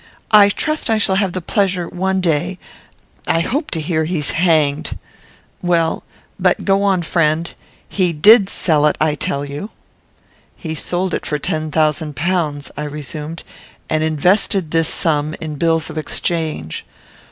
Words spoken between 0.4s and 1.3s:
trust I shall